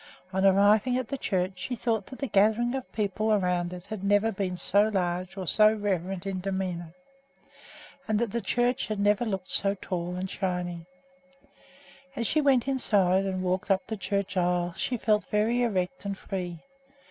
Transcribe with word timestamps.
On 0.33 0.43
arriving 0.43 0.97
at 0.97 1.09
the 1.09 1.15
church 1.19 1.51
she 1.59 1.75
thought 1.75 2.07
that 2.07 2.17
the 2.17 2.25
gathering 2.25 2.73
of 2.73 2.91
people 2.91 3.31
around 3.31 3.71
it 3.71 3.85
had 3.85 4.03
never 4.03 4.31
been 4.31 4.57
so 4.57 4.87
large 4.87 5.37
or 5.37 5.45
so 5.45 5.71
reverent 5.71 6.25
in 6.25 6.39
demeanor, 6.39 6.95
and 8.07 8.17
that 8.17 8.31
the 8.31 8.41
church 8.41 8.87
had 8.87 8.99
never 8.99 9.23
looked 9.25 9.49
so 9.49 9.75
tall 9.79 10.15
and 10.15 10.27
shining. 10.31 10.87
As 12.15 12.25
she 12.25 12.41
went 12.41 12.67
inside 12.67 13.25
and 13.25 13.43
walked 13.43 13.69
up 13.69 13.85
the 13.85 13.95
church 13.95 14.35
aisle 14.35 14.73
she 14.75 14.97
felt 14.97 15.25
very 15.25 15.61
erect 15.61 16.03
and 16.03 16.17
free. 16.17 16.57